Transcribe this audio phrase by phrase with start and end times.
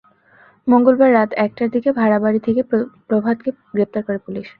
[0.67, 2.61] মঙ্গলবার রাত একটার দিকে ভাড়া বাড়ি থেকে
[3.09, 4.47] প্রভাতকে গ্রেপ্তার করে পুলিশ।